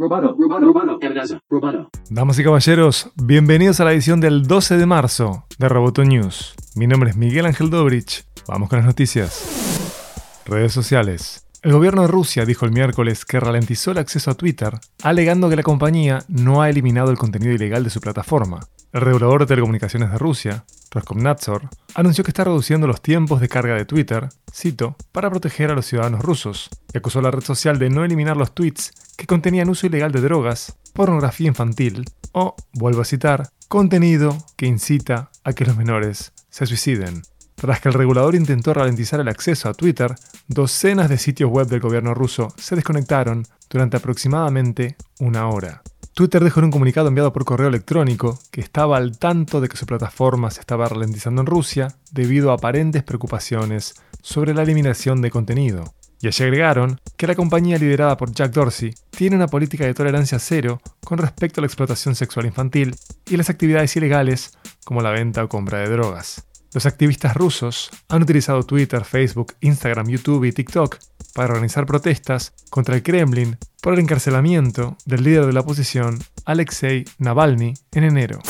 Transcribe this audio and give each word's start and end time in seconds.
Roboto, 0.00 0.36
amenaza, 1.02 1.40
roboto. 1.50 1.90
Damas 2.08 2.38
y 2.38 2.44
caballeros, 2.44 3.10
bienvenidos 3.16 3.80
a 3.80 3.84
la 3.84 3.92
edición 3.92 4.20
del 4.20 4.46
12 4.46 4.76
de 4.76 4.86
marzo 4.86 5.44
de 5.58 5.68
Roboto 5.68 6.04
News. 6.04 6.54
Mi 6.76 6.86
nombre 6.86 7.10
es 7.10 7.16
Miguel 7.16 7.46
Ángel 7.46 7.68
Dobrich. 7.68 8.24
Vamos 8.46 8.68
con 8.68 8.78
las 8.78 8.86
noticias. 8.86 10.44
Redes 10.46 10.72
sociales. 10.72 11.47
El 11.68 11.74
gobierno 11.74 12.00
de 12.00 12.08
Rusia 12.08 12.46
dijo 12.46 12.64
el 12.64 12.72
miércoles 12.72 13.26
que 13.26 13.38
ralentizó 13.38 13.90
el 13.90 13.98
acceso 13.98 14.30
a 14.30 14.34
Twitter, 14.34 14.80
alegando 15.02 15.50
que 15.50 15.56
la 15.56 15.62
compañía 15.62 16.24
no 16.26 16.62
ha 16.62 16.70
eliminado 16.70 17.10
el 17.10 17.18
contenido 17.18 17.52
ilegal 17.52 17.84
de 17.84 17.90
su 17.90 18.00
plataforma. 18.00 18.60
El 18.90 19.02
regulador 19.02 19.40
de 19.40 19.48
telecomunicaciones 19.48 20.10
de 20.10 20.16
Rusia, 20.16 20.64
Roskomnadzor, 20.90 21.68
anunció 21.94 22.24
que 22.24 22.30
está 22.30 22.44
reduciendo 22.44 22.86
los 22.86 23.02
tiempos 23.02 23.42
de 23.42 23.50
carga 23.50 23.74
de 23.74 23.84
Twitter, 23.84 24.30
cito, 24.50 24.96
para 25.12 25.28
proteger 25.28 25.70
a 25.70 25.74
los 25.74 25.84
ciudadanos 25.84 26.22
rusos, 26.22 26.70
y 26.94 26.96
acusó 26.96 27.18
a 27.18 27.22
la 27.22 27.30
red 27.30 27.42
social 27.42 27.78
de 27.78 27.90
no 27.90 28.02
eliminar 28.02 28.38
los 28.38 28.54
tweets 28.54 28.94
que 29.18 29.26
contenían 29.26 29.68
uso 29.68 29.86
ilegal 29.86 30.10
de 30.10 30.22
drogas, 30.22 30.74
pornografía 30.94 31.48
infantil 31.48 32.06
o, 32.32 32.56
vuelvo 32.72 33.02
a 33.02 33.04
citar, 33.04 33.50
contenido 33.68 34.38
que 34.56 34.64
incita 34.64 35.30
a 35.44 35.52
que 35.52 35.66
los 35.66 35.76
menores 35.76 36.32
se 36.48 36.64
suiciden. 36.64 37.24
Tras 37.60 37.80
que 37.80 37.88
el 37.88 37.94
regulador 37.94 38.36
intentó 38.36 38.72
ralentizar 38.72 39.18
el 39.18 39.26
acceso 39.26 39.68
a 39.68 39.74
Twitter, 39.74 40.14
docenas 40.46 41.08
de 41.08 41.18
sitios 41.18 41.50
web 41.50 41.66
del 41.66 41.80
gobierno 41.80 42.14
ruso 42.14 42.54
se 42.56 42.76
desconectaron 42.76 43.44
durante 43.68 43.96
aproximadamente 43.96 44.96
una 45.18 45.48
hora. 45.48 45.82
Twitter 46.14 46.42
dejó 46.44 46.60
un 46.60 46.70
comunicado 46.70 47.08
enviado 47.08 47.32
por 47.32 47.44
correo 47.44 47.66
electrónico 47.66 48.38
que 48.52 48.60
estaba 48.60 48.96
al 48.96 49.18
tanto 49.18 49.60
de 49.60 49.68
que 49.68 49.76
su 49.76 49.86
plataforma 49.86 50.52
se 50.52 50.60
estaba 50.60 50.88
ralentizando 50.88 51.40
en 51.40 51.46
Rusia 51.46 51.96
debido 52.12 52.52
a 52.52 52.54
aparentes 52.54 53.02
preocupaciones 53.02 53.96
sobre 54.22 54.54
la 54.54 54.62
eliminación 54.62 55.20
de 55.20 55.32
contenido. 55.32 55.94
Y 56.20 56.28
allí 56.28 56.44
agregaron 56.44 57.00
que 57.16 57.26
la 57.26 57.34
compañía 57.34 57.78
liderada 57.78 58.16
por 58.16 58.32
Jack 58.32 58.52
Dorsey 58.52 58.94
tiene 59.10 59.34
una 59.34 59.48
política 59.48 59.84
de 59.84 59.94
tolerancia 59.94 60.38
cero 60.38 60.80
con 61.04 61.18
respecto 61.18 61.60
a 61.60 61.62
la 61.62 61.66
explotación 61.66 62.14
sexual 62.14 62.46
infantil 62.46 62.94
y 63.26 63.36
las 63.36 63.50
actividades 63.50 63.96
ilegales 63.96 64.56
como 64.84 65.02
la 65.02 65.10
venta 65.10 65.42
o 65.42 65.48
compra 65.48 65.78
de 65.78 65.88
drogas. 65.88 66.47
Los 66.74 66.84
activistas 66.84 67.34
rusos 67.34 67.90
han 68.08 68.22
utilizado 68.22 68.62
Twitter, 68.62 69.04
Facebook, 69.04 69.54
Instagram, 69.60 70.08
YouTube 70.08 70.44
y 70.44 70.52
TikTok 70.52 70.98
para 71.34 71.52
organizar 71.52 71.86
protestas 71.86 72.52
contra 72.68 72.94
el 72.94 73.02
Kremlin 73.02 73.56
por 73.80 73.94
el 73.94 74.00
encarcelamiento 74.00 74.96
del 75.06 75.24
líder 75.24 75.46
de 75.46 75.52
la 75.54 75.60
oposición, 75.60 76.18
Alexei 76.44 77.04
Navalny, 77.18 77.74
en 77.92 78.04
enero. 78.04 78.40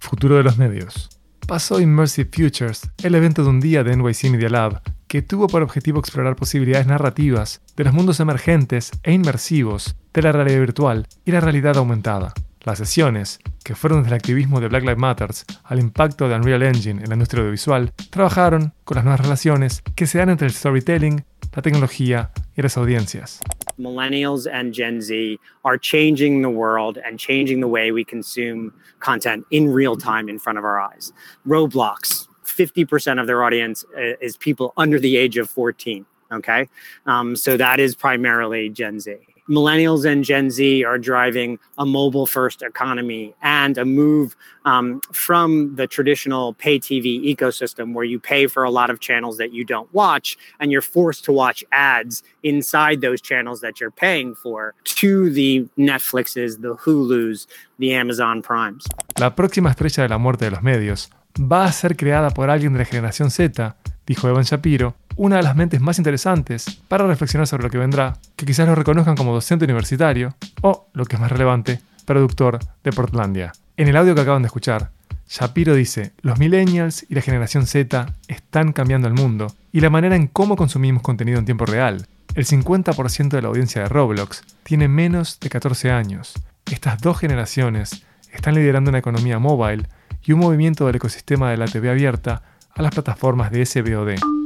Futuro 0.00 0.36
de 0.36 0.42
los 0.42 0.58
medios. 0.58 1.08
Pasó 1.46 1.80
Immersive 1.80 2.30
Futures, 2.32 2.90
el 3.02 3.14
evento 3.14 3.44
de 3.44 3.50
un 3.50 3.60
día 3.60 3.84
de 3.84 3.96
NYC 3.96 4.30
Media 4.30 4.48
Lab, 4.48 4.82
que 5.06 5.22
tuvo 5.22 5.46
por 5.46 5.62
objetivo 5.62 6.00
explorar 6.00 6.34
posibilidades 6.34 6.86
narrativas 6.86 7.60
de 7.76 7.84
los 7.84 7.92
mundos 7.92 8.18
emergentes 8.18 8.90
e 9.02 9.12
inmersivos 9.12 9.94
de 10.12 10.22
la 10.22 10.32
realidad 10.32 10.60
virtual 10.60 11.06
y 11.24 11.30
la 11.30 11.40
realidad 11.40 11.76
aumentada. 11.76 12.32
Las 12.62 12.78
sesiones, 12.78 13.38
que 13.62 13.74
fueron 13.74 14.02
desde 14.02 14.14
el 14.14 14.18
activismo 14.18 14.60
de 14.60 14.68
Black 14.68 14.82
Lives 14.82 14.98
Matter 14.98 15.30
al 15.64 15.78
impacto 15.78 16.28
de 16.28 16.36
Unreal 16.36 16.62
Engine 16.62 17.02
en 17.02 17.08
la 17.08 17.14
industria 17.14 17.40
audiovisual, 17.40 17.92
trabajaron 18.10 18.72
con 18.84 18.96
las 18.96 19.04
nuevas 19.04 19.20
relaciones 19.20 19.82
que 19.94 20.06
se 20.06 20.18
dan 20.18 20.30
entre 20.30 20.46
el 20.46 20.52
storytelling, 20.52 21.24
la 21.54 21.62
tecnología 21.62 22.30
y 22.56 22.62
las 22.62 22.76
audiencias. 22.76 23.40
millennials 23.78 24.46
and 24.46 24.74
Gen 24.74 25.00
Z 25.00 25.38
are 25.64 25.78
changing 25.78 26.42
the 26.42 26.50
world 26.50 26.98
and 26.98 27.18
changing 27.18 27.60
the 27.60 27.68
way 27.68 27.90
we 27.90 28.04
consume 28.04 28.72
content 29.00 29.44
in 29.50 29.72
real 29.72 29.96
time 29.96 30.28
in 30.28 30.38
front 30.38 30.58
of 30.58 30.64
our 30.64 30.80
eyes. 30.80 31.12
Roblox, 31.46 32.28
50% 32.44 33.20
of 33.20 33.26
their 33.26 33.42
audience 33.42 33.84
uh, 33.96 34.16
is 34.20 34.36
people 34.36 34.72
under 34.76 34.98
the 34.98 35.16
age 35.16 35.36
of 35.36 35.50
14. 35.50 36.06
Okay. 36.30 36.68
Um, 37.06 37.36
so 37.36 37.56
that 37.56 37.80
is 37.80 37.94
primarily 37.94 38.68
Gen 38.68 39.00
Z 39.00 39.16
millennials 39.48 40.04
and 40.04 40.24
Gen 40.24 40.50
Z 40.50 40.84
are 40.84 40.98
driving 40.98 41.58
a 41.78 41.86
mobile 41.86 42.26
first 42.26 42.62
economy 42.62 43.34
and 43.42 43.78
a 43.78 43.84
move 43.84 44.36
um, 44.64 45.00
from 45.12 45.74
the 45.76 45.86
traditional 45.86 46.54
pay 46.54 46.78
TV 46.78 47.20
ecosystem 47.24 47.94
where 47.94 48.04
you 48.04 48.18
pay 48.18 48.46
for 48.46 48.62
a 48.62 48.70
lot 48.70 48.90
of 48.90 49.00
channels 49.00 49.38
that 49.38 49.52
you 49.52 49.64
don't 49.64 49.92
watch 49.92 50.36
and 50.60 50.70
you're 50.70 50.82
forced 50.82 51.24
to 51.24 51.32
watch 51.32 51.64
ads 51.72 52.22
inside 52.42 53.00
those 53.00 53.20
channels 53.20 53.60
that 53.60 53.80
you're 53.80 53.90
paying 53.90 54.34
for 54.34 54.74
to 54.84 55.30
the 55.30 55.68
Netflixes, 55.76 56.60
the 56.60 56.76
Hulus, 56.76 57.46
the 57.78 57.94
Amazon 57.94 58.42
Primes. 58.42 58.86
La 59.18 59.34
próxima 59.34 59.70
estrella 59.70 60.04
de 60.04 60.08
la 60.08 60.18
muerte 60.18 60.44
de 60.44 60.52
los 60.52 60.62
medios 60.62 61.10
va 61.38 61.64
a 61.64 61.72
ser 61.72 61.96
creada 61.96 62.30
por 62.30 62.50
alguien 62.50 62.72
de 62.72 62.80
la 62.80 62.84
generación 62.84 63.30
Z, 63.30 63.76
dijo 64.06 64.28
Evan 64.28 64.44
Shapiro, 64.44 64.94
una 65.16 65.36
de 65.36 65.42
las 65.42 65.56
mentes 65.56 65.80
más 65.80 65.98
interesantes 65.98 66.80
para 66.88 67.06
reflexionar 67.06 67.46
sobre 67.46 67.64
lo 67.64 67.70
que 67.70 67.78
vendrá, 67.78 68.14
que 68.36 68.46
quizás 68.46 68.66
lo 68.66 68.74
reconozcan 68.74 69.16
como 69.16 69.34
docente 69.34 69.64
universitario 69.64 70.34
o, 70.62 70.86
lo 70.92 71.04
que 71.04 71.16
es 71.16 71.20
más 71.20 71.32
relevante, 71.32 71.80
productor 72.04 72.58
de 72.82 72.92
Portlandia. 72.92 73.52
En 73.76 73.88
el 73.88 73.96
audio 73.96 74.14
que 74.14 74.20
acaban 74.20 74.42
de 74.42 74.46
escuchar, 74.46 74.90
Shapiro 75.28 75.74
dice, 75.74 76.12
los 76.20 76.38
millennials 76.38 77.06
y 77.08 77.14
la 77.14 77.22
generación 77.22 77.66
Z 77.66 78.14
están 78.28 78.72
cambiando 78.72 79.08
el 79.08 79.14
mundo 79.14 79.46
y 79.72 79.80
la 79.80 79.90
manera 79.90 80.14
en 80.16 80.26
cómo 80.26 80.56
consumimos 80.56 81.02
contenido 81.02 81.38
en 81.38 81.46
tiempo 81.46 81.64
real. 81.64 82.06
El 82.34 82.46
50% 82.46 83.28
de 83.28 83.42
la 83.42 83.48
audiencia 83.48 83.82
de 83.82 83.88
Roblox 83.88 84.42
tiene 84.62 84.88
menos 84.88 85.40
de 85.40 85.48
14 85.48 85.90
años. 85.90 86.34
Estas 86.70 87.00
dos 87.00 87.18
generaciones 87.18 88.04
están 88.30 88.54
liderando 88.54 88.90
una 88.90 88.98
economía 88.98 89.38
móvil 89.38 89.88
y 90.24 90.32
un 90.32 90.40
movimiento 90.40 90.86
del 90.86 90.96
ecosistema 90.96 91.50
de 91.50 91.56
la 91.56 91.66
TV 91.66 91.90
abierta 91.90 92.42
a 92.74 92.82
las 92.82 92.92
plataformas 92.92 93.50
de 93.50 93.64
SBOD. 93.64 94.41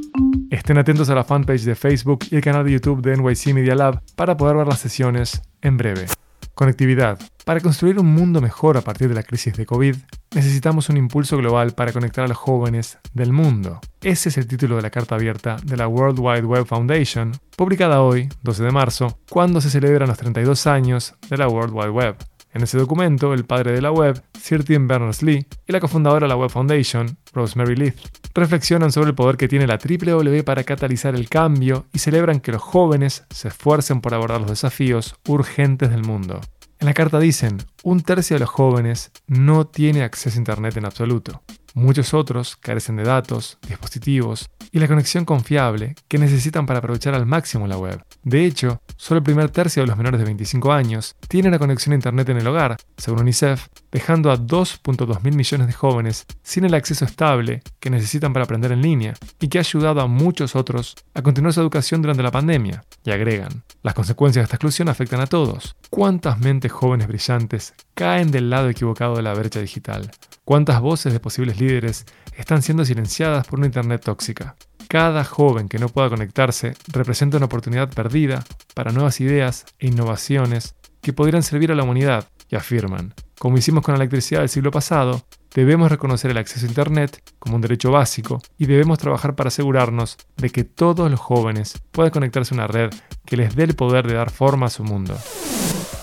Estén 0.51 0.79
atentos 0.79 1.11
a 1.11 1.15
la 1.15 1.25
fanpage 1.25 1.63
de 1.63 1.75
Facebook 1.75 2.21
y 2.31 2.37
el 2.37 2.43
canal 2.43 2.65
de 2.65 2.73
YouTube 2.73 3.03
de 3.03 3.17
NYC 3.17 3.55
Media 3.55 3.75
Lab 3.75 4.03
para 4.15 4.37
poder 4.37 4.57
ver 4.57 4.67
las 4.67 4.79
sesiones 4.79 5.43
en 5.61 5.77
breve. 5.77 6.07
Conectividad. 6.55 7.19
Para 7.45 7.61
construir 7.61 7.99
un 7.99 8.07
mundo 8.07 8.41
mejor 8.41 8.77
a 8.77 8.81
partir 8.81 9.09
de 9.09 9.15
la 9.15 9.23
crisis 9.23 9.55
de 9.55 9.67
COVID, 9.67 9.95
necesitamos 10.35 10.89
un 10.89 10.97
impulso 10.97 11.37
global 11.37 11.73
para 11.73 11.93
conectar 11.93 12.25
a 12.25 12.29
los 12.29 12.37
jóvenes 12.37 12.99
del 13.13 13.33
mundo. 13.33 13.81
Ese 14.01 14.31
es 14.31 14.39
el 14.39 14.47
título 14.47 14.77
de 14.77 14.83
la 14.83 14.91
carta 14.91 15.17
abierta 15.17 15.57
de 15.63 15.77
la 15.77 15.87
World 15.87 16.19
Wide 16.19 16.47
Web 16.47 16.67
Foundation, 16.67 17.33
publicada 17.57 18.01
hoy, 18.01 18.29
12 18.43 18.65
de 18.65 18.73
marzo, 18.73 19.19
cuando 19.29 19.61
se 19.61 19.71
celebran 19.71 20.09
los 20.09 20.19
32 20.19 20.67
años 20.67 21.15
de 21.29 21.37
la 21.37 21.49
World 21.49 21.75
Wide 21.75 21.91
Web. 21.91 22.17
En 22.57 22.63
ese 22.63 22.79
documento, 22.79 23.35
el 23.35 23.45
padre 23.45 23.73
de 23.73 23.83
la 23.83 23.93
web, 23.93 24.25
Sir 24.41 24.65
Tim 24.65 24.89
Berners-Lee, 24.89 25.47
y 25.69 25.73
la 25.73 25.79
cofundadora 25.79 26.25
de 26.25 26.29
la 26.31 26.37
Web 26.37 26.49
Foundation, 26.49 27.19
Rosemary 27.35 27.77
Leith, 27.77 27.99
reflexionan 28.35 28.91
sobre 28.91 29.11
el 29.11 29.15
poder 29.15 29.37
que 29.37 29.47
tiene 29.47 29.67
la 29.67 29.77
WW 29.77 30.43
para 30.43 30.65
catalizar 30.65 31.15
el 31.15 31.29
cambio 31.29 31.85
y 31.93 31.99
celebran 31.99 32.41
que 32.41 32.53
los 32.53 32.63
jóvenes 32.63 33.27
se 33.29 33.49
esfuercen 33.49 34.01
por 34.01 34.15
abordar 34.15 34.41
los 34.41 34.49
desafíos 34.49 35.17
urgentes 35.29 35.91
del 35.91 36.05
mundo. 36.05 36.41
En 36.81 36.87
la 36.87 36.95
carta 36.95 37.19
dicen, 37.19 37.59
un 37.83 38.01
tercio 38.01 38.37
de 38.37 38.41
los 38.41 38.49
jóvenes 38.49 39.13
no 39.27 39.67
tiene 39.67 40.03
acceso 40.03 40.39
a 40.39 40.41
Internet 40.41 40.79
en 40.79 40.87
absoluto. 40.87 41.43
Muchos 41.75 42.15
otros 42.15 42.57
carecen 42.57 42.97
de 42.97 43.03
datos, 43.03 43.59
dispositivos 43.69 44.49
y 44.73 44.79
la 44.79 44.89
conexión 44.89 45.27
confiable 45.27 45.95
que 46.09 46.17
necesitan 46.17 46.65
para 46.65 46.79
aprovechar 46.79 47.13
al 47.13 47.27
máximo 47.27 47.67
la 47.67 47.77
web. 47.77 48.03
De 48.23 48.47
hecho, 48.47 48.81
solo 48.97 49.19
el 49.19 49.25
primer 49.25 49.51
tercio 49.51 49.83
de 49.83 49.87
los 49.87 49.97
menores 49.97 50.19
de 50.19 50.25
25 50.25 50.73
años 50.73 51.17
tiene 51.29 51.49
una 51.49 51.59
conexión 51.59 51.93
a 51.93 51.97
Internet 51.97 52.29
en 52.29 52.39
el 52.39 52.47
hogar, 52.47 52.77
según 52.97 53.21
UNICEF, 53.21 53.69
dejando 53.93 54.31
a 54.31 54.39
2.2 54.39 55.23
mil 55.23 55.37
millones 55.37 55.67
de 55.67 55.73
jóvenes 55.73 56.27
sin 56.43 56.65
el 56.65 56.75
acceso 56.75 57.05
estable 57.05 57.63
que 57.81 57.91
necesitan 57.91 58.33
para 58.33 58.45
aprender 58.45 58.73
en 58.73 58.83
línea 58.83 59.15
y 59.41 59.49
que 59.49 59.59
ha 59.59 59.61
ayudado 59.61 60.01
a 60.01 60.07
muchos 60.07 60.57
otros 60.57 60.97
a 61.15 61.23
continuar 61.23 61.53
su 61.53 61.61
educación 61.61 62.03
durante 62.03 62.23
la 62.23 62.31
pandemia. 62.31 62.85
Y 63.05 63.11
agregan, 63.11 63.63
las 63.83 63.95
consecuencias 63.95 64.43
de 64.43 64.45
esta 64.45 64.57
exclusión 64.57 64.89
afectan 64.89 65.21
a 65.21 65.27
todos. 65.27 65.77
¿Cuántas 65.91 66.39
mentes 66.39 66.73
jóvenes 66.73 67.09
brillantes 67.09 67.75
caen 67.95 68.31
del 68.31 68.51
lado 68.51 68.69
equivocado 68.69 69.17
de 69.17 69.23
la 69.23 69.35
brecha 69.35 69.61
digital? 69.61 70.11
¿Cuántas 70.45 70.81
voces 70.81 71.13
de 71.13 71.21
posibles 71.21 71.61
líderes 71.61 72.07
están 72.37 72.63
siendo 72.63 72.85
silenciadas 72.85 73.47
por 73.47 73.59
una 73.59 73.67
Internet 73.67 74.03
tóxica? 74.05 74.57
Cada 74.89 75.25
joven 75.25 75.69
que 75.69 75.81
no 75.81 75.89
pueda 75.89 76.09
conectarse 76.09 76.75
representa 76.93 77.39
una 77.39 77.47
oportunidad 77.47 77.91
perdida 77.93 78.45
para 78.77 78.93
nuevas 78.93 79.23
ideas 79.23 79.65
e 79.79 79.87
innovaciones 79.87 80.75
que 81.01 81.15
podrían 81.15 81.43
servir 81.43 81.73
a 81.73 81.75
la 81.75 81.83
humanidad, 81.83 82.29
y 82.51 82.57
afirman, 82.57 83.15
como 83.39 83.57
hicimos 83.57 83.83
con 83.83 83.95
la 83.95 84.01
electricidad 84.01 84.41
del 84.41 84.51
siglo 84.51 84.71
pasado, 84.71 85.23
debemos 85.55 85.91
reconocer 85.91 86.31
el 86.31 86.37
acceso 86.37 86.67
a 86.67 86.69
Internet 86.69 87.23
como 87.39 87.57
un 87.57 87.63
derecho 87.63 87.91
básico 87.91 88.43
y 88.59 88.67
debemos 88.67 88.99
trabajar 88.99 89.35
para 89.35 89.49
asegurarnos 89.49 90.19
de 90.37 90.51
que 90.51 90.65
todos 90.65 91.11
los 91.11 91.19
jóvenes 91.19 91.81
puedan 91.91 92.13
conectarse 92.13 92.53
a 92.55 92.59
una 92.59 92.67
red 92.67 92.91
que 93.25 93.39
les 93.39 93.57
dé 93.57 93.65
el 93.65 93.75
poder 93.75 94.07
de 94.07 94.13
dar 94.15 94.31
forma 94.31 94.67
a 94.67 94.71
su 94.71 94.85
mundo. 94.85 95.17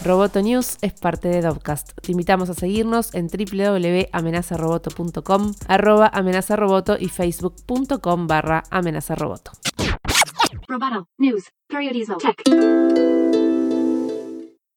Roboto 0.03 0.41
News 0.41 0.77
es 0.81 0.93
parte 0.93 1.27
de 1.29 1.41
Dovcast. 1.41 1.91
Te 2.01 2.11
invitamos 2.11 2.49
a 2.49 2.55
seguirnos 2.55 3.13
en 3.13 3.27
www.amenazaroboto.com, 3.27 5.53
amenazaroboto 5.67 6.97
y 6.99 7.07
facebook.com 7.07 8.27
barra 8.27 8.63
amenazaroboto. 8.69 9.51
Roboto 10.73 11.07
News. 11.19 11.51
Periodismo. 11.69 12.17
Tech. 12.17 12.41